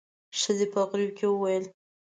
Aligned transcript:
ښځې 0.39 0.65
په 0.73 0.79
غريو 0.89 1.15
کې 1.17 1.25
وويل. 1.29 1.65